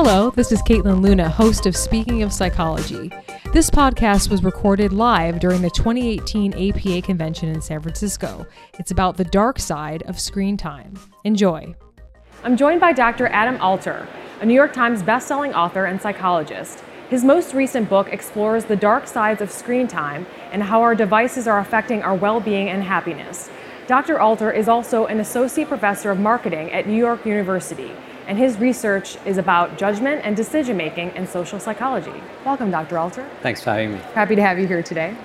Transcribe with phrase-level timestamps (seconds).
[0.00, 3.10] Hello, this is Caitlin Luna, host of Speaking of Psychology.
[3.52, 8.46] This podcast was recorded live during the 2018 APA convention in San Francisco.
[8.78, 10.94] It's about the dark side of screen time.
[11.24, 11.74] Enjoy.
[12.44, 13.26] I'm joined by Dr.
[13.26, 14.06] Adam Alter,
[14.40, 16.84] a New York Times bestselling author and psychologist.
[17.10, 21.48] His most recent book explores the dark sides of screen time and how our devices
[21.48, 23.50] are affecting our well being and happiness.
[23.88, 24.20] Dr.
[24.20, 27.90] Alter is also an associate professor of marketing at New York University
[28.28, 32.12] and his research is about judgment and decision making in social psychology.
[32.44, 32.98] Welcome, Dr.
[32.98, 33.28] Alter.
[33.40, 33.98] Thanks for having me.
[34.14, 35.16] Happy to have you here today.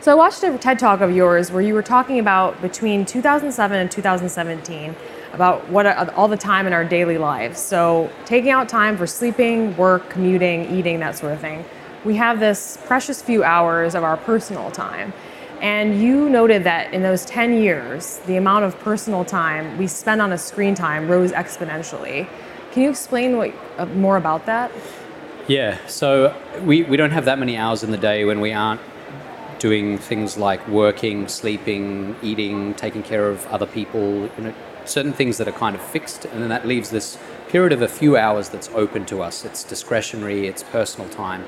[0.00, 3.78] So, I watched a TED talk of yours where you were talking about between 2007
[3.78, 4.94] and 2017
[5.32, 7.58] about what all the time in our daily lives.
[7.58, 11.64] So, taking out time for sleeping, work, commuting, eating, that sort of thing.
[12.04, 15.12] We have this precious few hours of our personal time.
[15.66, 20.22] And you noted that in those 10 years, the amount of personal time we spend
[20.22, 22.28] on a screen time rose exponentially.
[22.70, 24.70] Can you explain what, uh, more about that?
[25.48, 28.80] Yeah, so we, we don't have that many hours in the day when we aren't
[29.58, 35.36] doing things like working, sleeping, eating, taking care of other people, you know, certain things
[35.38, 38.50] that are kind of fixed, and then that leaves this period of a few hours
[38.50, 39.44] that's open to us.
[39.44, 41.44] It's discretionary, it's personal time.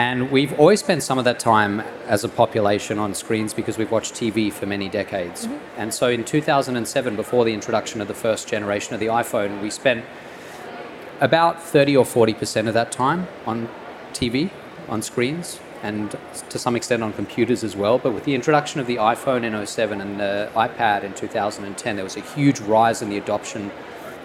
[0.00, 3.90] And we've always spent some of that time as a population on screens because we've
[3.90, 5.46] watched TV for many decades.
[5.46, 5.58] Mm-hmm.
[5.76, 9.68] And so in 2007, before the introduction of the first generation of the iPhone, we
[9.68, 10.06] spent
[11.20, 13.68] about 30 or 40% of that time on
[14.14, 14.48] TV,
[14.88, 16.16] on screens, and
[16.48, 17.98] to some extent on computers as well.
[17.98, 22.04] But with the introduction of the iPhone in 07 and the iPad in 2010, there
[22.06, 23.70] was a huge rise in the adoption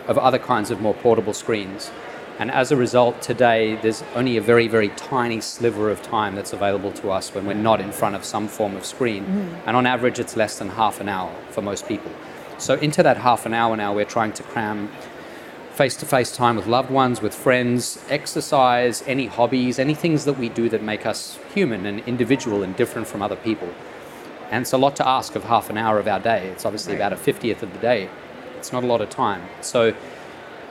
[0.08, 1.92] of other kinds of more portable screens.
[2.38, 6.52] And as a result, today there's only a very, very tiny sliver of time that's
[6.52, 9.26] available to us when we're not in front of some form of screen.
[9.26, 9.68] Mm.
[9.68, 12.12] And on average, it's less than half an hour for most people.
[12.58, 14.90] So, into that half an hour now, we're trying to cram
[15.72, 20.38] face to face time with loved ones, with friends, exercise, any hobbies, any things that
[20.40, 23.70] we do that make us human and individual and different from other people.
[24.52, 26.48] And it's a lot to ask of half an hour of our day.
[26.48, 27.02] It's obviously right.
[27.02, 28.10] about a 50th of the day.
[28.58, 29.42] It's not a lot of time.
[29.62, 29.94] So,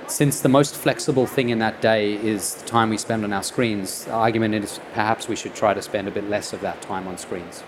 [0.09, 3.43] since the most flexible thing in that day is the time we spend on our
[3.43, 6.81] screens, the argument is perhaps we should try to spend a bit less of that
[6.83, 7.63] time on screens.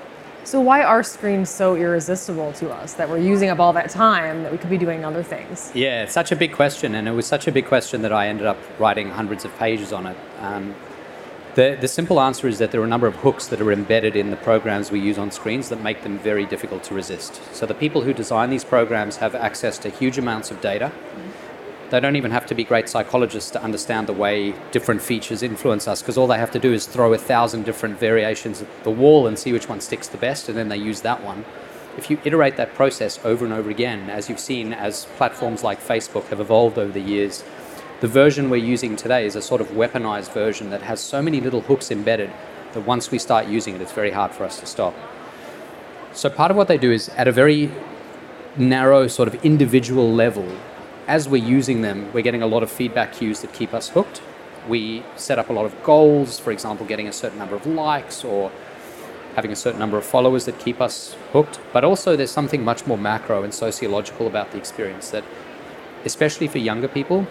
[0.45, 4.45] So, why are screens so irresistible to us that we're using up all that time
[4.45, 5.73] that we could be doing other things?
[5.75, 8.29] Yeah, it's such a big question, and it was such a big question that I
[8.29, 10.17] ended up writing hundreds of pages on it.
[10.39, 10.77] Um,
[11.57, 14.15] the, the simple answer is that there are a number of hooks that are embedded
[14.15, 17.41] in the programs we use on screens that make them very difficult to resist.
[17.53, 20.93] So, the people who design these programs have access to huge amounts of data.
[20.95, 21.36] Mm-hmm
[21.91, 25.87] they don't even have to be great psychologists to understand the way different features influence
[25.87, 28.91] us because all they have to do is throw a thousand different variations at the
[28.91, 31.45] wall and see which one sticks the best and then they use that one.
[31.97, 35.81] If you iterate that process over and over again, as you've seen as platforms like
[35.81, 37.43] Facebook have evolved over the years,
[38.01, 41.41] the version we're using today is a sort of weaponized version that has so many
[41.41, 42.31] little hooks embedded
[42.73, 44.95] that once we start using it, it's very hard for us to stop.
[46.13, 47.71] So, part of what they do is at a very
[48.57, 50.47] narrow, sort of individual level,
[51.07, 54.21] as we're using them, we're getting a lot of feedback cues that keep us hooked.
[54.69, 58.25] We set up a lot of goals, for example, getting a certain number of likes
[58.25, 58.51] or
[59.37, 61.61] having a certain number of followers that keep us hooked.
[61.73, 65.25] But also, there's something much more macro and sociological about the experience that,
[66.05, 67.27] especially for younger people,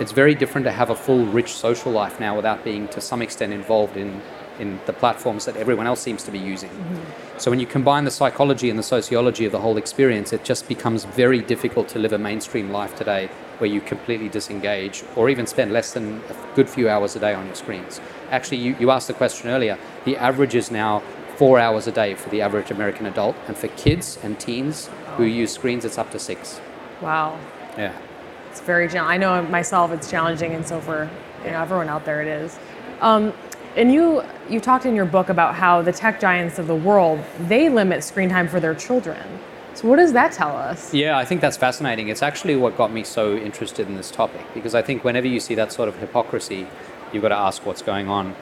[0.00, 3.22] it's very different to have a full, rich social life now without being to some
[3.22, 4.20] extent involved in
[4.58, 6.70] in the platforms that everyone else seems to be using.
[6.70, 7.38] Mm-hmm.
[7.38, 10.68] So when you combine the psychology and the sociology of the whole experience, it just
[10.68, 13.28] becomes very difficult to live a mainstream life today
[13.58, 17.34] where you completely disengage or even spend less than a good few hours a day
[17.34, 18.00] on your screens.
[18.30, 21.02] Actually, you, you asked the question earlier, the average is now
[21.36, 25.24] four hours a day for the average American adult, and for kids and teens who
[25.24, 26.60] use screens, it's up to six.
[27.00, 27.38] Wow.
[27.76, 27.96] Yeah.
[28.50, 29.10] It's very challenging.
[29.10, 31.10] I know myself it's challenging, and so for
[31.44, 32.58] you know, everyone out there it is.
[33.00, 33.32] Um,
[33.76, 37.20] and you you talked in your book about how the tech giants of the world
[37.40, 39.22] they limit screen time for their children.
[39.74, 40.94] So what does that tell us?
[40.94, 42.08] Yeah, I think that's fascinating.
[42.08, 45.40] It's actually what got me so interested in this topic because I think whenever you
[45.40, 46.68] see that sort of hypocrisy,
[47.12, 48.36] you've got to ask what's going on.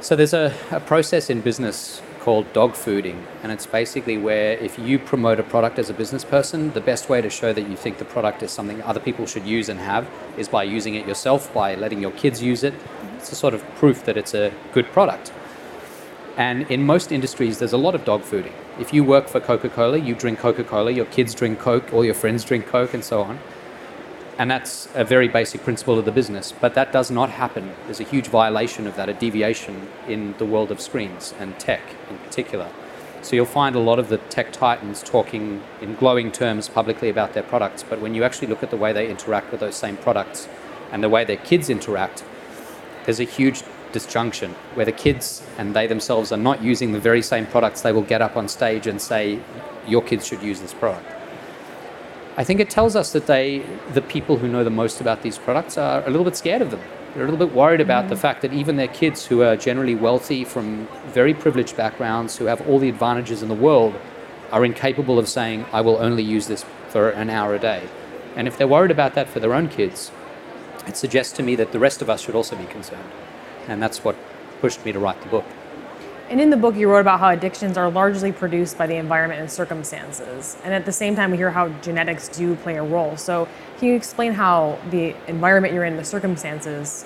[0.00, 4.78] So there's a, a process in business called dog fooding, and it's basically where if
[4.78, 7.76] you promote a product as a business person, the best way to show that you
[7.76, 10.08] think the product is something other people should use and have
[10.38, 12.74] is by using it yourself, by letting your kids use it,
[13.16, 15.32] it's a sort of proof that it's a good product.
[16.36, 18.52] And in most industries, there's a lot of dog fooding.
[18.78, 22.04] If you work for Coca Cola, you drink Coca Cola, your kids drink Coke, all
[22.04, 23.40] your friends drink Coke, and so on.
[24.38, 26.52] And that's a very basic principle of the business.
[26.52, 27.74] But that does not happen.
[27.84, 31.82] There's a huge violation of that, a deviation in the world of screens and tech
[32.10, 32.70] in particular.
[33.20, 37.34] So you'll find a lot of the tech titans talking in glowing terms publicly about
[37.34, 37.82] their products.
[37.82, 40.48] But when you actually look at the way they interact with those same products,
[40.90, 42.24] and the way their kids interact,
[43.04, 43.62] there's a huge
[43.92, 47.92] disjunction where the kids and they themselves are not using the very same products they
[47.92, 49.38] will get up on stage and say
[49.86, 51.21] your kids should use this product
[52.36, 53.58] i think it tells us that they
[53.92, 56.70] the people who know the most about these products are a little bit scared of
[56.70, 56.80] them.
[57.12, 58.20] They're a little bit worried about the mm.
[58.20, 62.66] fact that even their kids who are generally wealthy from very privileged backgrounds who have
[62.66, 63.94] all the advantages in the world
[64.50, 67.82] are incapable of saying i will only use this for an hour a day.
[68.34, 70.10] And if they're worried about that for their own kids
[70.86, 73.10] it suggests to me that the rest of us should also be concerned.
[73.68, 74.16] And that's what
[74.60, 75.44] pushed me to write the book.
[76.32, 79.42] And in the book, you wrote about how addictions are largely produced by the environment
[79.42, 80.56] and circumstances.
[80.64, 83.18] And at the same time, we hear how genetics do play a role.
[83.18, 83.46] So,
[83.76, 87.04] can you explain how the environment you're in, the circumstances,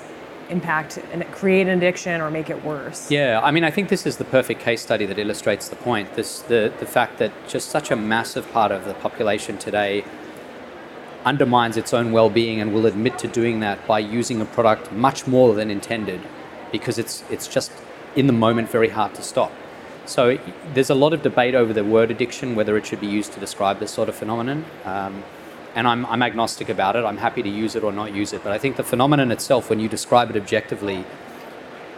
[0.49, 3.11] impact and create an addiction or make it worse?
[3.11, 6.14] Yeah, I mean, I think this is the perfect case study that illustrates the point.
[6.14, 10.05] This, the, the fact that just such a massive part of the population today
[11.25, 14.93] undermines its own well being and will admit to doing that by using a product
[14.93, 16.20] much more than intended
[16.70, 17.73] because it's it's just
[18.16, 19.52] in the moment very hard to stop.
[20.06, 20.38] So
[20.72, 23.40] there's a lot of debate over the word addiction, whether it should be used to
[23.40, 24.64] describe this sort of phenomenon.
[24.84, 25.22] Um,
[25.74, 27.04] and I'm, I'm agnostic about it.
[27.04, 28.42] I'm happy to use it or not use it.
[28.42, 31.04] But I think the phenomenon itself, when you describe it objectively,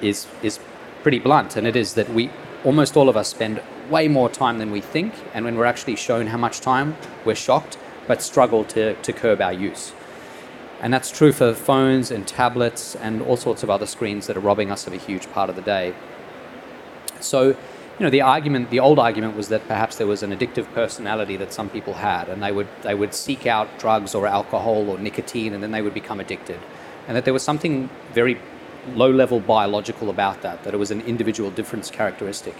[0.03, 0.59] is is
[1.03, 1.57] pretty blunt.
[1.57, 2.31] And it is that we
[2.65, 5.15] almost all of us spend way more time than we think.
[5.33, 7.79] And when we're actually shown how much time, we're shocked,
[8.09, 9.93] but struggle to, to curb our use.
[10.81, 14.41] And that's true for phones and tablets and all sorts of other screens that are
[14.41, 15.95] robbing us of a huge part of the day.
[17.21, 20.73] So, you know, the argument, the old argument was that perhaps there was an addictive
[20.73, 24.89] personality that some people had, and they would they would seek out drugs or alcohol
[24.89, 26.61] or nicotine, and then they would become addicted,
[27.09, 28.41] and that there was something very
[28.95, 32.55] low-level biological about that, that it was an individual difference characteristic.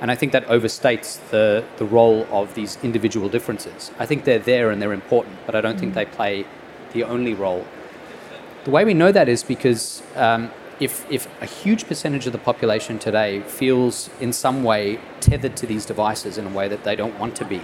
[0.00, 3.90] And I think that overstates the, the role of these individual differences.
[3.98, 6.46] I think they're there and they're important, but I don't mm think they play
[6.92, 7.66] the only role.
[8.64, 10.50] The way we know that is because um,
[10.80, 15.66] if, if a huge percentage of the population today feels in some way tethered to
[15.66, 17.60] these devices in a way that they don't want to be,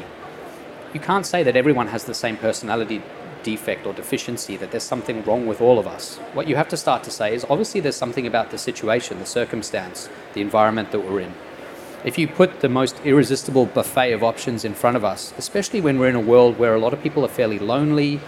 [0.93, 3.03] you can't say that everyone has the same personality
[3.43, 6.17] defect or deficiency, that there's something wrong with all of us.
[6.33, 9.27] What you have to start to say is obviously there's something about the situation, the
[9.27, 11.35] circumstance, the environment that we're in.
[12.05, 15.99] If you put the most irresistible buffet of options in front of us, especially when
[15.99, 18.21] we're in a world where a lot of people are fairly lonely,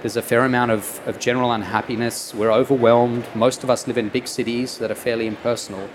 [0.00, 2.32] there's a fair amount of, of general unhappiness.
[2.32, 3.26] We're overwhelmed.
[3.34, 5.88] Most of us live in big cities that are fairly impersonal.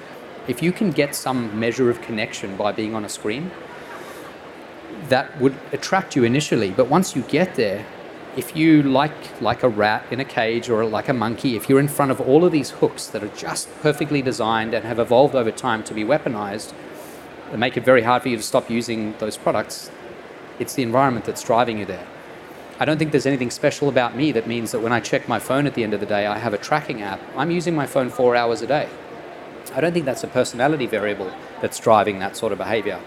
[0.47, 3.51] If you can get some measure of connection by being on a screen,
[5.07, 6.71] that would attract you initially.
[6.71, 7.85] But once you get there,
[8.35, 11.79] if you like like a rat in a cage or like a monkey, if you're
[11.79, 15.35] in front of all of these hooks that are just perfectly designed and have evolved
[15.35, 16.73] over time to be weaponized,
[17.51, 19.91] and make it very hard for you to stop using those products,
[20.59, 22.07] it's the environment that's driving you there.
[22.79, 25.39] I don't think there's anything special about me that means that when I check my
[25.39, 27.21] phone at the end of the day, I have a tracking app.
[27.37, 28.89] I'm using my phone four hours a day.
[29.73, 31.31] I don't think that's a personality variable
[31.61, 32.99] that's driving that sort of behavior.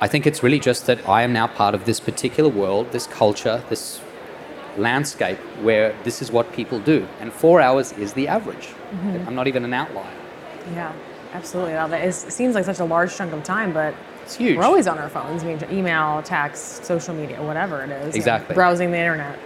[0.00, 3.06] I think it's really just that I am now part of this particular world, this
[3.06, 4.00] culture, this
[4.76, 7.06] landscape where this is what people do.
[7.20, 8.66] And four hours is the average.
[8.66, 9.28] Mm-hmm.
[9.28, 10.14] I'm not even an outlier.
[10.72, 10.92] Yeah,
[11.32, 11.72] absolutely.
[11.72, 13.94] it seems like such a large chunk of time, but
[14.28, 14.58] it's huge.
[14.58, 15.42] We're always on our phones.
[15.42, 18.14] I mean, email, text, social media, whatever it is.
[18.14, 18.54] Exactly.
[18.54, 19.38] Browsing the internet.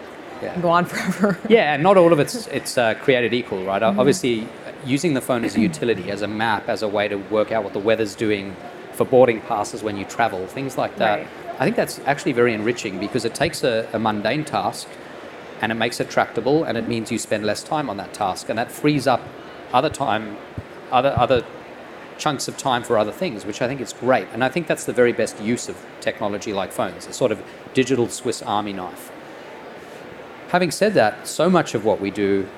[0.42, 0.60] Yeah.
[0.60, 1.38] go on forever.
[1.48, 3.80] yeah, and not all of it's it's uh, created equal, right?
[3.80, 4.00] Mm-hmm.
[4.00, 4.48] Obviously,
[4.84, 7.62] using the phone as a utility, as a map, as a way to work out
[7.62, 8.56] what the weather's doing
[8.90, 11.18] for boarding passes when you travel, things like that.
[11.20, 11.28] Right.
[11.60, 14.88] I think that's actually very enriching because it takes a, a mundane task
[15.60, 18.48] and it makes it tractable, and it means you spend less time on that task,
[18.48, 19.20] and that frees up
[19.72, 20.36] other time,
[20.90, 21.44] other other
[22.18, 24.28] chunks of time for other things, which I think is great.
[24.32, 27.42] And I think that's the very best use of technology like phones, a sort of
[27.74, 29.10] digital Swiss army knife.
[30.48, 32.48] Having said that, so much of what we do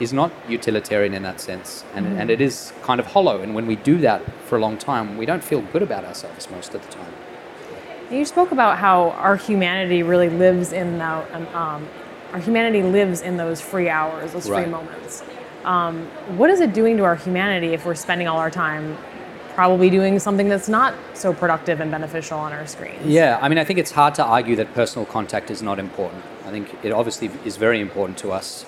[0.00, 2.18] is not utilitarian in that sense, and, mm.
[2.18, 3.40] and it is kind of hollow.
[3.40, 6.50] And when we do that for a long time, we don't feel good about ourselves
[6.50, 7.12] most of the time.
[8.10, 11.88] You spoke about how our humanity really lives in that, um,
[12.32, 14.64] our humanity lives in those free hours, those right.
[14.64, 15.22] free moments.
[15.64, 18.96] Um, what is it doing to our humanity if we're spending all our time
[19.54, 23.04] probably doing something that's not so productive and beneficial on our screens?
[23.06, 26.24] Yeah, I mean, I think it's hard to argue that personal contact is not important.
[26.46, 28.64] I think it obviously is very important to us.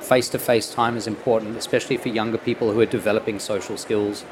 [0.00, 4.24] Face to face time is important, especially for younger people who are developing social skills.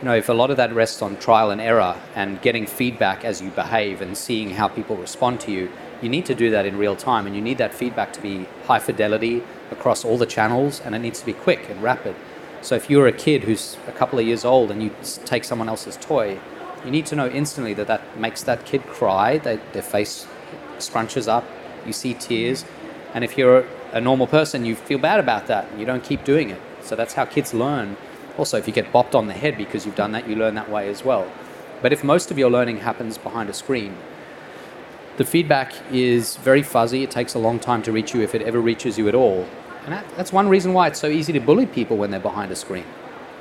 [0.00, 3.24] You know, if a lot of that rests on trial and error and getting feedback
[3.24, 5.70] as you behave and seeing how people respond to you,
[6.02, 8.46] you need to do that in real time and you need that feedback to be
[8.66, 9.42] high fidelity
[9.74, 12.16] across all the channels and it needs to be quick and rapid.
[12.62, 14.90] So if you're a kid who's a couple of years old and you
[15.26, 16.38] take someone else's toy,
[16.84, 20.26] you need to know instantly that that makes that kid cry, they, their face
[20.78, 21.44] scrunches up,
[21.86, 22.64] you see tears.
[23.12, 26.24] And if you're a normal person, you feel bad about that and you don't keep
[26.24, 26.60] doing it.
[26.82, 27.96] So that's how kids learn.
[28.38, 30.70] Also, if you get bopped on the head because you've done that, you learn that
[30.70, 31.30] way as well.
[31.82, 33.96] But if most of your learning happens behind a screen,
[35.16, 37.04] the feedback is very fuzzy.
[37.04, 39.46] It takes a long time to reach you if it ever reaches you at all.
[39.84, 42.50] And that, that's one reason why it's so easy to bully people when they're behind
[42.50, 42.84] a screen.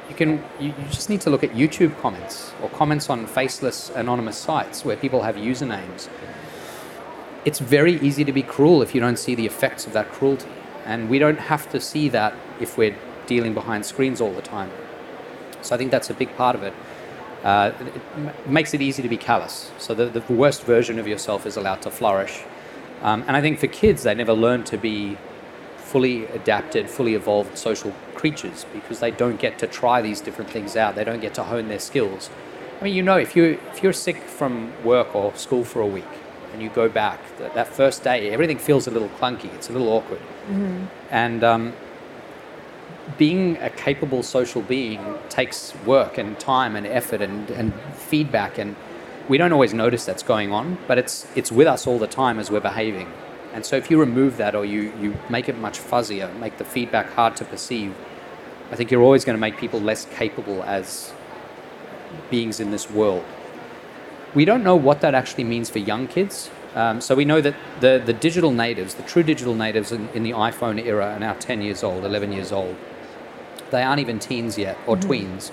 [0.09, 3.89] You can you, you just need to look at YouTube comments or comments on faceless
[3.91, 6.09] anonymous sites where people have usernames.
[7.45, 10.49] It's very easy to be cruel if you don't see the effects of that cruelty.
[10.85, 12.95] And we don't have to see that if we're
[13.25, 14.69] dealing behind screens all the time.
[15.61, 16.73] So I think that's a big part of it.
[17.43, 19.71] Uh, it m- makes it easy to be callous.
[19.77, 22.43] So the, the worst version of yourself is allowed to flourish.
[23.01, 25.17] Um, and I think for kids, they never learn to be
[25.93, 30.75] fully adapted, fully evolved social creatures because they don't get to try these different things
[30.75, 30.95] out.
[30.95, 32.31] They don't get to hone their skills.
[32.81, 35.85] I mean, you know, if you if you're sick from work or school for a
[35.85, 36.13] week
[36.51, 39.53] and you go back that, that first day, everything feels a little clunky.
[39.53, 40.21] It's a little awkward,
[41.11, 41.73] and um,
[43.19, 48.75] being a capable social being takes work and time and effort and, and feedback and
[49.29, 52.39] we don't always notice that's going on but it's it's with us all the time
[52.39, 53.11] as we're behaving
[53.53, 56.65] and so if you remove that or you, you make it much fuzzier make the
[56.65, 57.95] feedback hard to perceive
[58.71, 61.13] i think you're always going to make people less capable as
[62.29, 63.23] beings in this world
[64.35, 66.49] we don't know what that actually means for young kids.
[66.75, 70.23] Um, so we know that the, the digital natives, the true digital natives in, in
[70.23, 72.75] the iPhone era are now 10 years old, 11 years old.
[73.69, 75.51] They aren't even teens yet or tweens.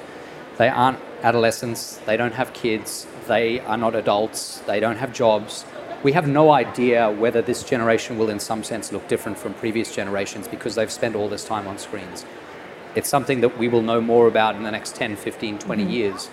[0.56, 1.98] They aren't adolescents.
[2.06, 3.06] They don't have kids.
[3.26, 4.60] They are not adults.
[4.60, 5.64] They don't have jobs.
[6.02, 9.94] We have no idea whether this generation will, in some sense, look different from previous
[9.94, 12.24] generations because they've spent all this time on screens.
[12.94, 15.92] It's something that we will know more about in the next 10, 15, 20 mm-hmm.
[15.92, 16.30] years.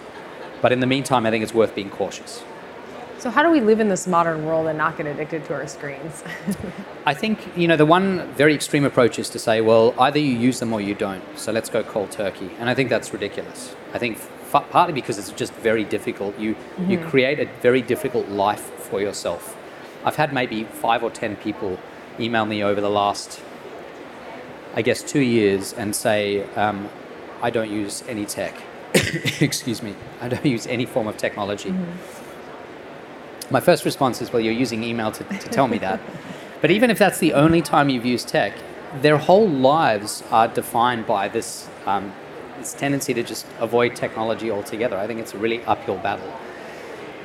[0.62, 2.44] But in the meantime, I think it's worth being cautious.
[3.20, 5.68] So how do we live in this modern world and not get addicted to our
[5.68, 6.24] screens?
[7.06, 10.38] I think, you know, the one very extreme approach is to say, well, either you
[10.38, 11.24] use them or you don't.
[11.38, 12.50] So let's go cold turkey.
[12.60, 13.76] And I think that's ridiculous.
[13.94, 14.18] I think
[14.54, 16.40] f- partly because it's just very difficult.
[16.40, 16.56] You,
[16.88, 17.10] you mm-hmm.
[17.10, 19.57] create a very difficult life for yourself.
[20.08, 21.78] I've had maybe five or 10 people
[22.18, 23.42] email me over the last,
[24.74, 26.88] I guess, two years and say, um,
[27.42, 28.56] I don't use any tech.
[29.42, 29.96] Excuse me.
[30.22, 31.76] I don't use any form of technology.
[33.50, 36.00] My first response is, well, you're using email to, to tell me that.
[36.62, 38.54] but even if that's the only time you've used tech,
[39.02, 42.14] their whole lives are defined by this, um,
[42.60, 44.98] this tendency to just avoid technology altogether.
[44.98, 46.32] I think it's a really uphill battle.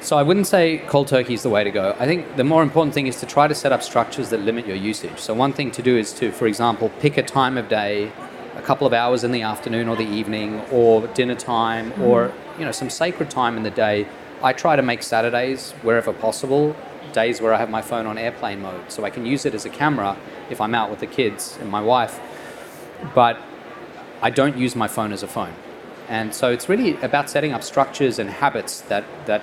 [0.02, 1.94] So I wouldn't say cold turkey is the way to go.
[1.96, 4.66] I think the more important thing is to try to set up structures that limit
[4.66, 5.16] your usage.
[5.20, 8.10] So one thing to do is to, for example, pick a time of day,
[8.56, 12.02] a couple of hours in the afternoon or the evening, or dinner time, mm-hmm.
[12.02, 14.08] or you know some sacred time in the day.
[14.42, 16.74] I try to make Saturdays wherever possible
[17.12, 19.64] days where I have my phone on airplane mode, so I can use it as
[19.64, 20.16] a camera
[20.50, 22.18] if I'm out with the kids and my wife.
[23.14, 23.40] But
[24.20, 25.54] I don't use my phone as a phone.
[26.08, 29.42] And so it's really about setting up structures and habits that, that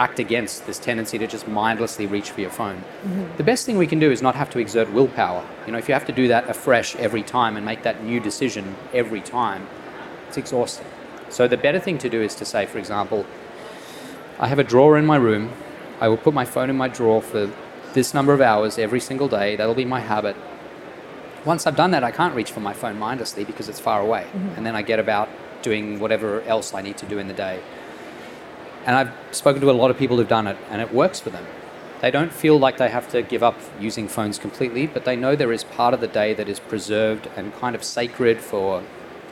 [0.00, 2.78] act against this tendency to just mindlessly reach for your phone.
[2.78, 3.36] Mm-hmm.
[3.36, 5.46] The best thing we can do is not have to exert willpower.
[5.66, 8.18] You know, if you have to do that afresh every time and make that new
[8.18, 9.68] decision every time,
[10.26, 10.86] it's exhausting.
[11.28, 13.26] So the better thing to do is to say, for example,
[14.38, 15.52] I have a drawer in my room.
[16.00, 17.50] I will put my phone in my drawer for
[17.92, 19.54] this number of hours every single day.
[19.54, 20.34] That'll be my habit.
[21.44, 24.22] Once I've done that, I can't reach for my phone mindlessly because it's far away.
[24.22, 24.54] Mm-hmm.
[24.56, 25.28] And then I get about
[25.60, 27.60] doing whatever else I need to do in the day.
[28.86, 31.30] And I've spoken to a lot of people who've done it, and it works for
[31.30, 31.46] them.
[32.00, 35.36] They don't feel like they have to give up using phones completely, but they know
[35.36, 38.82] there is part of the day that is preserved and kind of sacred for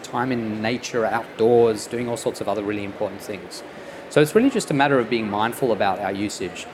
[0.02, 3.62] time in nature, outdoors, doing all sorts of other really important things.
[4.10, 6.66] So it's really just a matter of being mindful about our usage.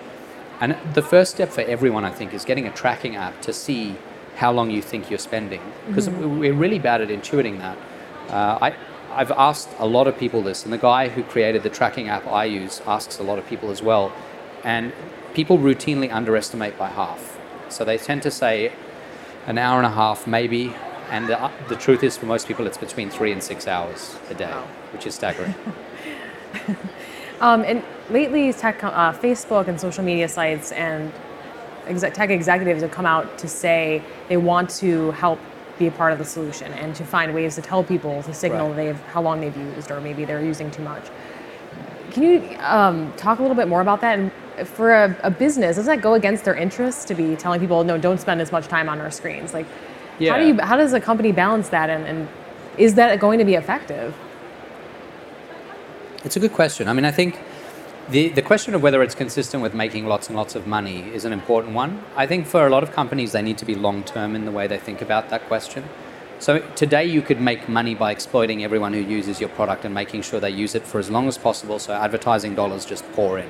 [0.60, 3.96] And the first step for everyone, I think, is getting a tracking app to see
[4.36, 5.60] how long you think you're spending.
[5.86, 7.78] Because we're really bad at intuiting that.
[8.30, 8.74] Uh, I,
[9.14, 12.26] I've asked a lot of people this, and the guy who created the tracking app
[12.26, 14.12] I use asks a lot of people as well.
[14.64, 14.92] And
[15.35, 17.38] people routinely underestimate by half.
[17.68, 18.73] So they tend to say
[19.47, 20.75] an hour and a half, maybe.
[21.11, 24.35] And the, the truth is, for most people, it's between three and six hours a
[24.35, 24.66] day, Wow.
[24.92, 25.54] which is staggering.
[27.40, 31.12] Um, and lately, tech, uh, Facebook and social media sites and
[31.87, 35.38] exec- tech executives have come out to say they want to help
[35.78, 38.68] be a part of the solution and to find ways to tell people to signal
[38.68, 38.76] Right.
[38.76, 41.04] they've how long they've used or maybe they're using too much.
[42.12, 44.18] Can you um, talk a little bit more about that?
[44.18, 44.30] And
[44.68, 47.98] for a, a business, does that go against their interests to be telling people, no,
[47.98, 49.52] don't spend as much time on our screens?
[49.52, 49.66] Like,
[50.28, 52.28] how do you how does a company balance that, and, and
[52.78, 54.14] is that going to be effective?
[56.24, 56.86] It's a good question.
[56.88, 57.38] I mean, I think
[58.11, 61.25] The, the question of whether it's consistent with making lots and lots of money is
[61.25, 62.04] an important one.
[62.16, 64.50] I think for a lot of companies, they need to be long term in the
[64.50, 65.84] way they think about that question.
[66.38, 70.20] So today, you could make money by exploiting everyone who uses your product and making
[70.20, 73.49] sure they use it for as long as possible so advertising dollars just pour in.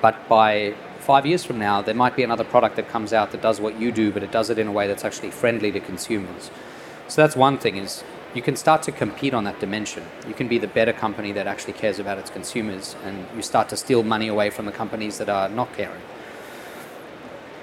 [0.00, 3.42] But by five years from now, there might be another product that comes out that
[3.42, 5.80] does what you do, but it does it in a way that's actually friendly to
[5.80, 6.50] consumers.
[7.06, 8.02] So that's one thing is
[8.34, 10.02] you can start to compete on that dimension.
[10.26, 13.68] You can be the better company that actually cares about its consumers, and you start
[13.68, 16.02] to steal money away from the companies that are not caring.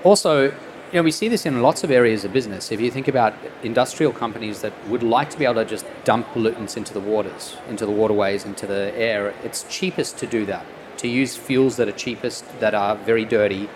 [0.03, 2.71] Also, you know, we see this in lots of areas of business.
[2.71, 6.27] If you think about industrial companies that would like to be able to just dump
[6.29, 10.65] pollutants into the waters, into the waterways, into the air, it's cheapest to do that.
[10.97, 13.69] To use fuels that are cheapest, that are very dirty,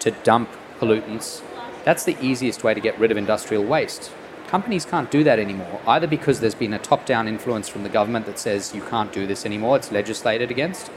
[0.00, 1.42] to dump pollutants.
[1.84, 4.12] That's the easiest way to get rid of industrial waste
[4.48, 7.88] companies can't do that anymore, either because there's been a top down influence from the
[7.88, 10.90] government that says you can't do this anymore, it's legislated against,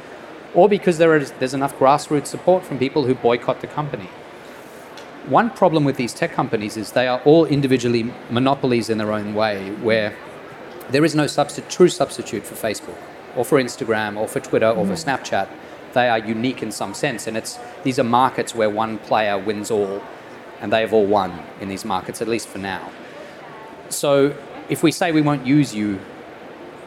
[0.55, 4.09] or because there is, there's enough grassroots support from people who boycott the company.
[5.27, 9.35] One problem with these tech companies is they are all individually monopolies in their own
[9.35, 10.15] way, where
[10.89, 12.97] there is no true substitute for Facebook
[13.35, 15.05] or for Instagram or for Twitter or for mm.
[15.05, 15.47] Snapchat.
[15.93, 19.69] They are unique in some sense, and it's these are markets where one player wins
[19.69, 20.01] all,
[20.61, 22.89] and they have all won in these markets, at least for now.
[23.91, 24.35] So
[24.69, 25.99] if we say we won't use you,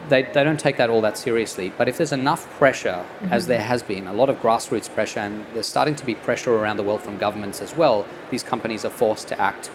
[0.09, 1.71] they, they don't take that all that seriously.
[1.77, 3.33] But if there's enough pressure, mm-hmm.
[3.33, 6.53] as there has been, a lot of grassroots pressure, and there's starting to be pressure
[6.53, 9.71] around the world from governments as well, these companies are forced to act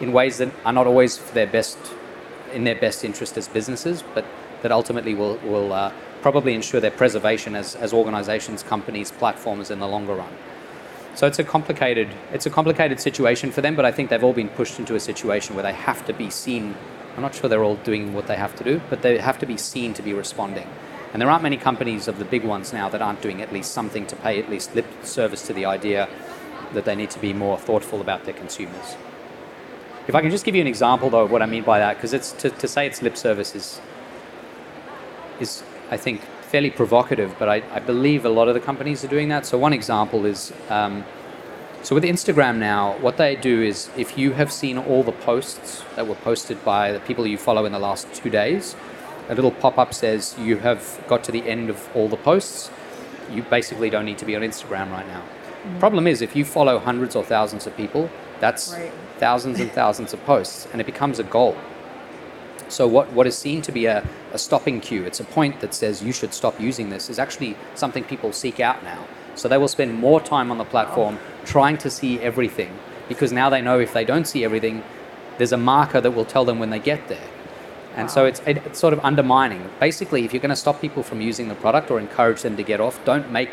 [0.00, 1.78] in ways that are not always for their best,
[2.52, 4.24] in their best interest as businesses, but
[4.62, 9.78] that ultimately will, will uh, probably ensure their preservation as, as organizations, companies, platforms in
[9.78, 10.32] the longer run.
[11.14, 14.32] So it's a complicated it's a complicated situation for them, but I think they've all
[14.32, 16.74] been pushed into a situation where they have to be seen.
[17.16, 19.46] I'm not sure they're all doing what they have to do, but they have to
[19.46, 20.66] be seen to be responding.
[21.12, 23.70] And there aren't many companies of the big ones now that aren't doing at least
[23.70, 26.08] something to pay at least lip service to the idea
[26.72, 28.96] that they need to be more thoughtful about their consumers.
[30.08, 31.96] If I can just give you an example though of what I mean by that,
[31.96, 33.80] because it's to, to say it's lip service is
[35.38, 36.20] is I think
[36.54, 39.44] fairly provocative, but I, I, believe a lot of the companies are doing that.
[39.44, 41.04] So one example is, um,
[41.82, 45.82] so with Instagram now, what they do is if you have seen all the posts
[45.96, 48.76] that were posted by the people you follow in the last two days,
[49.28, 52.70] a little pop-up says you have got to the end of all the posts.
[53.32, 55.22] You basically don't need to be on Instagram right now.
[55.22, 55.80] Mm-hmm.
[55.80, 58.92] Problem is, if you follow hundreds or thousands of people, that's right.
[59.18, 61.56] thousands and thousands of posts, and it becomes a goal.
[62.68, 65.74] So what, what is seen to be a, a stopping cue, it's a point that
[65.74, 69.06] says you should stop using this, is actually something people seek out now.
[69.34, 72.76] So they will spend more time on the platform trying to see everything
[73.08, 74.82] because now they know if they don't see everything,
[75.38, 77.28] there's a marker that will tell them when they get there.
[77.96, 78.14] And wow.
[78.14, 79.68] so it's, it's sort of undermining.
[79.78, 82.62] Basically, if you're going to stop people from using the product or encourage them to
[82.62, 83.50] get off, don't make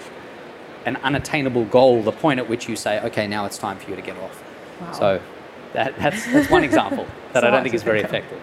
[0.86, 3.96] an unattainable goal the point at which you say, okay, now it's time for you
[3.96, 4.44] to get off.
[4.82, 4.92] Wow.
[4.94, 5.22] So
[5.74, 8.40] that, that's, that's one example that I don't think is very effective.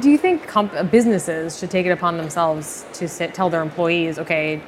[0.00, 4.18] Do you think comp- businesses should take it upon themselves to sit, tell their employees,
[4.18, 4.62] okay,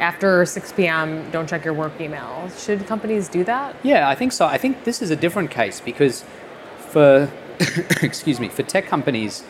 [0.00, 2.50] after 6 p.m., don't check your work email?
[2.58, 3.76] Should companies do that?
[3.82, 4.46] Yeah, I think so.
[4.46, 6.24] I think this is a different case because
[6.78, 7.30] for,
[8.02, 9.44] excuse me, for tech companies,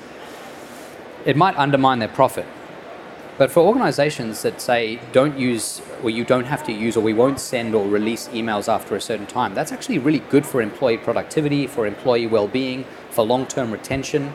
[1.25, 2.47] it might undermine their profit.
[3.37, 7.13] But for organizations that say don't use, or you don't have to use, or we
[7.13, 10.99] won't send or release emails after a certain time, that's actually really good for employee
[10.99, 14.33] productivity, for employee well being, for long term retention.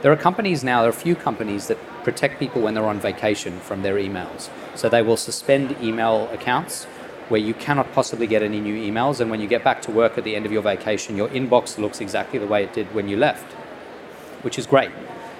[0.00, 3.00] There are companies now, there are a few companies that protect people when they're on
[3.00, 4.48] vacation from their emails.
[4.76, 6.84] So they will suspend email accounts
[7.28, 9.18] where you cannot possibly get any new emails.
[9.18, 11.78] And when you get back to work at the end of your vacation, your inbox
[11.78, 13.52] looks exactly the way it did when you left,
[14.44, 14.92] which is great.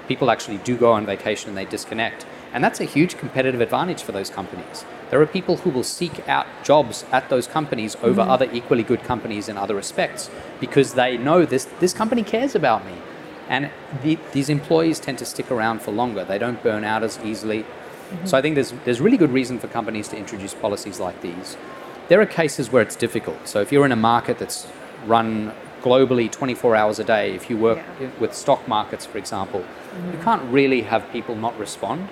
[0.09, 2.27] People actually do go on vacation and they disconnect.
[2.53, 4.85] And that's a huge competitive advantage for those companies.
[5.11, 8.31] There are people who will seek out jobs at those companies over mm-hmm.
[8.31, 12.85] other equally good companies in other respects because they know this, this company cares about
[12.85, 12.95] me.
[13.49, 13.71] And
[14.03, 16.25] the, these employees tend to stick around for longer.
[16.25, 17.63] They don't burn out as easily.
[17.63, 18.27] Mm-hmm.
[18.27, 21.57] So I think there's, there's really good reason for companies to introduce policies like these.
[22.09, 23.49] There are cases where it's difficult.
[23.49, 24.69] So if you're in a market that's
[25.07, 28.11] run globally 24 hours a day, if you work yeah.
[28.21, 30.13] with stock markets, for example, mm-hmm.
[30.13, 32.09] you can't really have people not respond.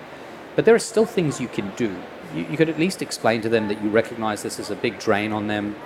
[0.55, 1.95] But there are still things you can do.
[2.35, 4.99] You, you could at least explain to them that you recognize this as a big
[4.99, 5.77] drain on them.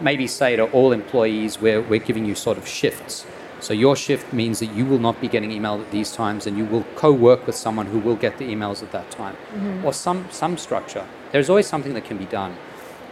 [0.00, 3.26] Maybe say to all employees, we're, we're giving you sort of shifts.
[3.60, 6.56] So your shift means that you will not be getting emailed at these times and
[6.56, 9.36] you will co-work with someone who will get the emails at that time.
[9.54, 9.84] Mm-hmm.
[9.84, 11.06] Or some, some structure.
[11.32, 12.56] There's always something that can be done.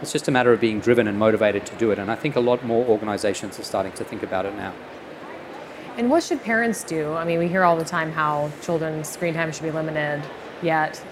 [0.01, 1.99] It's just a matter of being driven and motivated to do it.
[1.99, 4.73] And I think a lot more organizations are starting to think about it now.
[5.97, 7.13] And what should parents do?
[7.13, 10.23] I mean, we hear all the time how children's screen time should be limited,
[10.61, 11.03] yet,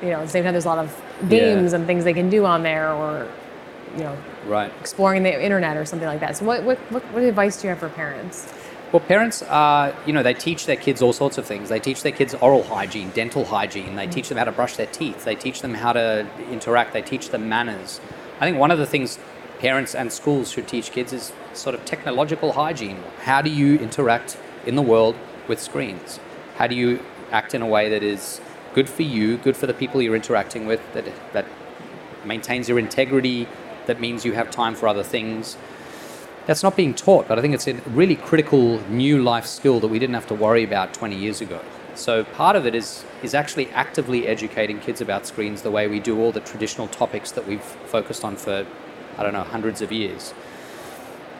[0.00, 2.30] you know, at the same time, there's a lot of games and things they can
[2.30, 3.28] do on there, or
[3.96, 4.72] you know, Right.
[4.80, 6.36] exploring the internet or something like that.
[6.36, 8.52] So, what what what, what advice do you have for parents?
[8.92, 11.68] Well, parents are, you know, they teach their kids all sorts of things.
[11.68, 13.96] They teach their kids oral hygiene, dental hygiene.
[13.96, 15.24] They teach them how to brush their teeth.
[15.26, 16.94] They teach them how to interact.
[16.94, 18.00] They teach them manners.
[18.40, 19.18] I think one of the things
[19.58, 22.96] parents and schools should teach kids is sort of technological hygiene.
[23.24, 25.16] How do you interact in the world
[25.48, 26.18] with screens?
[26.56, 28.40] How do you act in a way that is
[28.74, 31.44] good for you, good for the people you're interacting with, that, that
[32.24, 33.46] maintains your integrity,
[33.88, 35.56] that means you have time for other things?
[36.48, 39.88] that's not being taught, but I think it's a really critical new life skill that
[39.88, 41.60] we didn't have to worry about 20 years ago.
[41.94, 46.00] So part of it is is actually actively educating kids about screens the way we
[46.00, 48.66] do all the traditional topics that we've focused on for
[49.18, 50.32] I don't know hundreds of years.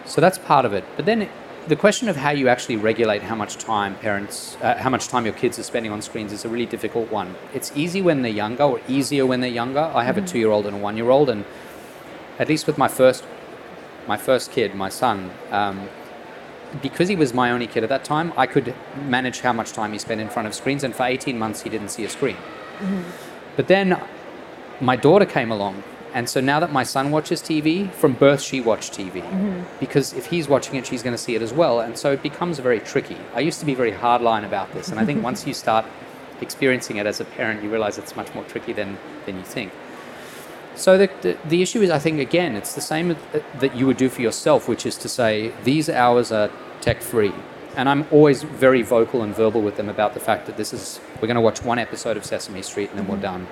[0.05, 0.85] So that's part of it.
[0.97, 1.31] But then
[1.69, 5.25] the question of how you actually regulate how much time parents, uh, how much time
[5.25, 7.35] your kids are spending on screens is a really difficult one.
[7.55, 9.91] It's easy when they're younger, or easier when they're younger.
[9.95, 11.45] I have a two-year-old and a one-year-old, and
[12.39, 13.25] at least with my first
[14.07, 15.87] my first kid, my son, um,
[16.83, 18.75] because he was my only kid at that time, I could
[19.05, 21.71] manage how much time he spent in front of screens, and for 18 months he
[21.71, 22.37] didn't see a screen.
[23.57, 24.01] But then
[24.81, 25.83] my daughter came along,
[26.15, 29.23] and so now that my son watches TV, from birth she watched TV.
[29.79, 32.23] Because if he's watching it, she's going to see it as well, and so it
[32.23, 33.17] becomes very tricky.
[33.35, 35.85] I used to be very hardline about this, and I think once you start
[36.41, 38.97] experiencing it as a parent, you realize it's much more tricky than,
[39.27, 39.73] than you think.
[40.79, 43.85] So the, the, the issue is, I think, again, it's the same uh, that you
[43.87, 47.33] would do for yourself, which is to say, these hours are tech free.
[47.75, 51.01] And I'm always very vocal and verbal with them about the fact that this is,
[51.17, 53.49] we're going to watch one episode of Sesame Street and then we're done.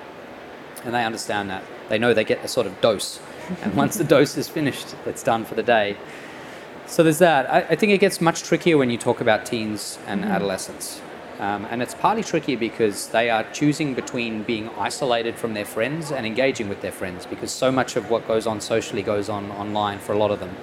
[0.85, 1.63] And they understand that.
[1.89, 3.19] They know they get a sort of dose.
[3.61, 5.97] And once the dose is finished, it's done for the day.
[6.85, 7.51] So there's that.
[7.51, 10.31] I, I think it gets much trickier when you talk about teens and mm-hmm.
[10.31, 11.01] adolescents.
[11.39, 16.11] Um, and it's partly tricky because they are choosing between being isolated from their friends
[16.11, 19.51] and engaging with their friends because so much of what goes on socially goes on
[19.51, 20.55] online for a lot of them.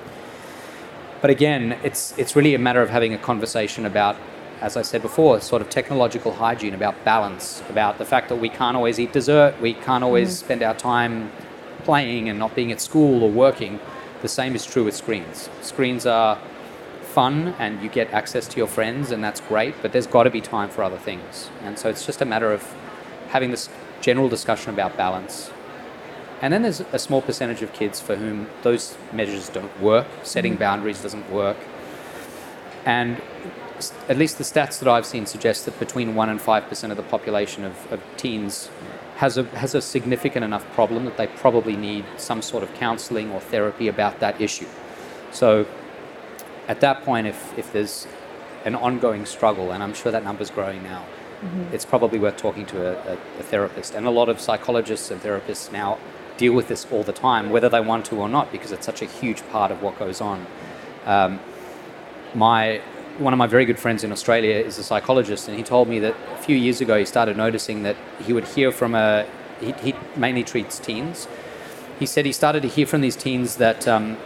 [1.21, 4.17] But again, it's, it's really a matter of having a conversation about,
[4.61, 8.49] as I said before, sort of technological hygiene, about balance, about the fact that we
[8.49, 11.31] can't always eat dessert, we can't always spend our time
[11.85, 13.79] playing and not being at school or working.
[14.23, 15.49] The same is true with screens.
[15.63, 16.39] Screens are
[17.15, 20.31] fun and you get access to your friends and that's great but there's got to
[20.31, 21.49] be time for other things.
[21.63, 22.63] And so it's just a matter of
[23.29, 23.69] having this
[24.01, 25.51] general discussion about balance.
[26.43, 30.57] And then there's a small percentage of kids for whom those measures don't work setting
[30.57, 30.59] mm.
[30.59, 31.57] boundaries doesn't work.
[32.85, 33.21] And
[34.09, 37.03] at least the stats that I've seen suggest that between 1 and 5% of the
[37.05, 38.71] population of, of teens
[39.17, 43.31] has a, has a significant enough problem that they probably need some sort of counseling
[43.31, 44.67] or therapy about that issue.
[45.31, 45.67] So
[46.69, 48.07] at that point, if, if there's
[48.65, 51.05] an ongoing struggle, and I'm sure that number's growing now,
[51.73, 53.95] it's probably worth talking to a, a, a therapist.
[53.95, 55.99] And a lot of psychologists and therapists now
[56.37, 59.03] deal with this all the time, whether they want to or not, because it's such
[59.03, 60.47] a huge part of what goes on.
[61.05, 61.41] Um,
[62.35, 62.81] my
[63.19, 66.01] one of my very good friends in Australia is a psychologist, and he told me
[66.01, 67.97] that a few years ago he started noticing that
[68.27, 69.27] he would hear from a
[69.61, 71.29] he, he mainly treats teens.
[72.01, 74.17] He said he started to hear from these teens that um,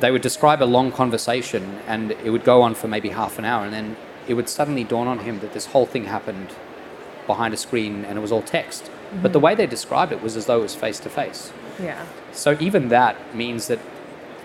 [0.00, 3.44] they would describe a long conversation, and it would go on for maybe half an
[3.44, 6.50] hour, and then it would suddenly dawn on him that this whole thing happened
[7.26, 8.90] behind a screen, and it was all text.
[9.22, 11.52] But the way they described it was as though it was face to face.
[11.80, 12.04] Yeah.
[12.32, 13.80] So even that means that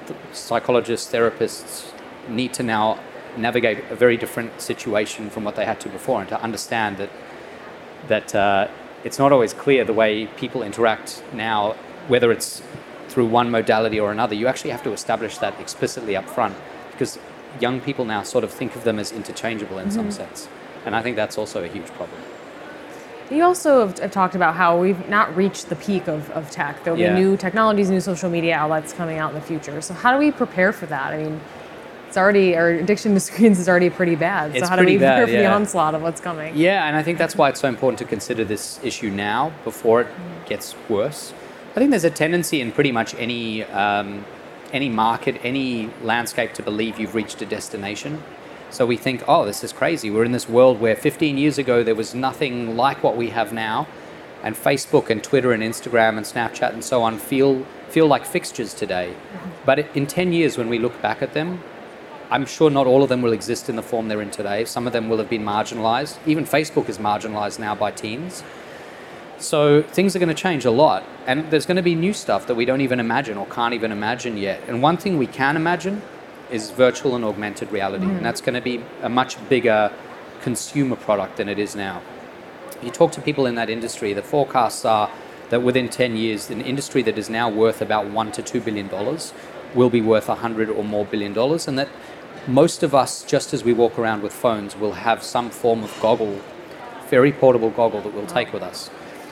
[0.07, 1.91] th- psychologists, therapists
[2.27, 2.99] need to now
[3.37, 7.09] navigate a very different situation from what they had to before, and to understand that
[8.07, 8.67] that uh,
[9.03, 11.73] it's not always clear the way people interact now,
[12.07, 12.61] whether it's
[13.15, 14.35] through one modality or another.
[14.35, 16.53] You actually have to establish that explicitly up front,
[16.91, 17.17] because
[17.61, 20.11] young people now sort of think of them as interchangeable in some mm-hmm.
[20.11, 20.49] sense,
[20.85, 22.19] and I think that's also a huge problem.
[23.31, 26.83] You also have, have talked about how we've not reached the peak of, of tech.
[26.83, 27.13] There'll Yeah.
[27.13, 29.79] be new technologies, new social media outlets coming out in the future.
[29.79, 31.13] So how do we prepare for that?
[31.13, 31.39] I mean,
[32.09, 34.51] it's already our addiction to screens is already pretty bad.
[34.51, 36.53] So It's how do we pretty bad, prepare for the onslaught of what's coming?
[36.55, 40.01] Yeah, and I think that's why it's so important to consider this issue now before
[40.01, 40.47] it mm.
[40.49, 41.33] gets worse.
[41.75, 44.23] I think there's a tendency in pretty much any um,
[44.71, 48.23] any market, any landscape to believe you've reached a destination.
[48.69, 50.09] So we think, oh, this is crazy.
[50.09, 53.51] We're in this world where 15 years ago there was nothing like what we have
[53.51, 53.87] now,
[54.41, 58.73] and Facebook and Twitter and Instagram and Snapchat and so on feel feel like fixtures
[58.73, 59.13] today.
[59.65, 61.61] But in 10 years, when we look back at them,
[62.29, 64.63] I'm sure not all of them will exist in the form they're in today.
[64.63, 66.19] Some of them will have been marginalized.
[66.25, 68.43] Even Facebook is marginalized now by teens.
[69.37, 71.03] So things are going to change a lot.
[71.25, 73.91] And there's going to be new stuff that we don't even imagine or can't even
[73.91, 74.61] imagine yet.
[74.67, 76.01] And one thing we can imagine
[76.51, 78.05] is virtual and augmented reality.
[78.05, 78.23] And mm-hmm.
[78.23, 79.91] that's going to be a much bigger
[80.41, 82.01] consumer product than it is now.
[82.77, 85.09] If you talk to people in that industry, the forecasts are
[85.49, 88.87] that within 10 years, an industry that is now worth about one to two billion
[88.87, 89.33] dollars
[89.73, 91.89] will be worth a hundred or more billion dollars, and that
[92.47, 95.99] most of us, just as we walk around with phones, will have some form of
[96.01, 96.39] goggle,
[97.09, 98.89] very portable goggle that we'll take with us.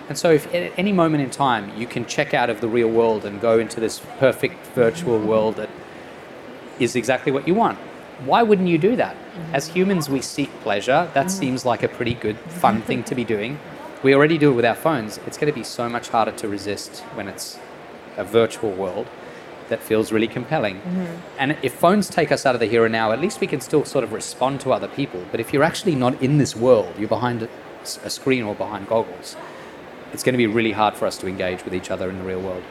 [0.09, 2.89] And so, if at any moment in time you can check out of the real
[2.89, 5.69] world and go into this perfect virtual world that
[6.79, 7.77] is exactly what you want,
[8.25, 9.15] why wouldn't you do that?
[9.15, 9.55] Mm-hmm.
[9.55, 11.09] As humans, we seek pleasure.
[11.13, 11.31] That mm.
[11.31, 13.59] seems like a pretty good, fun thing to be doing.
[14.03, 15.19] We already do it with our phones.
[15.25, 17.57] It's going to be so much harder to resist when it's
[18.17, 19.07] a virtual world
[19.69, 20.75] that feels really compelling.
[20.75, 21.15] Mm-hmm.
[21.39, 23.61] And if phones take us out of the here and now, at least we can
[23.61, 25.23] still sort of respond to other people.
[25.31, 27.49] But if you're actually not in this world, you're behind a,
[28.03, 29.35] a screen or behind goggles,
[30.13, 32.23] it's going to be really hard for us to engage with each other in the
[32.23, 32.63] real world.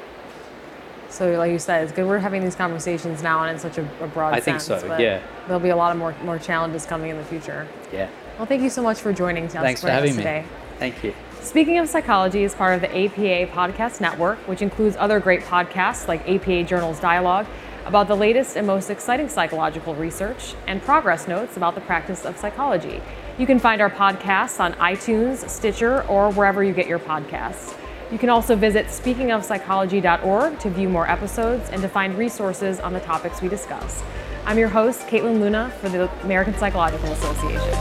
[1.11, 3.83] So, like you said, it's good we're having these conversations now and in such a,
[4.02, 4.81] a broad I think sense.
[4.81, 5.20] so, but yeah.
[5.46, 7.68] There'll be a lot of more more challenges coming in the future.
[7.92, 8.09] Yeah.
[8.38, 10.22] Well, thank you so much for joining us Thanks for having me.
[10.22, 10.44] today.
[10.78, 11.14] Thank you.
[11.42, 16.09] Speaking of Psychology is part of the APA Podcast Network, which includes other great podcasts
[16.09, 17.46] like APA Journals Dialogue
[17.85, 22.38] about the latest and most exciting psychological research and progress notes about the practice of
[22.38, 23.02] psychology.
[23.38, 27.74] You can find our podcasts on iTunes, Stitcher, or wherever you get your podcasts.
[28.10, 33.00] You can also visit speakingofpsychology.org to view more episodes and to find resources on the
[33.00, 34.02] topics we discuss.
[34.44, 37.72] I'm your host, Caitlin Luna, for the American Psychological Association.